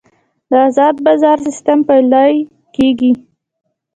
د 0.49 0.51
ازاد 0.67 0.95
بازار 1.05 1.37
سیستم 1.47 1.79
پلی 1.87 2.33
کیږي 2.75 3.11